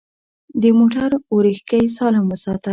د 0.61 0.63
موټر 0.79 1.09
اورېښکۍ 1.31 1.83
سالم 1.97 2.25
وساته. 2.27 2.69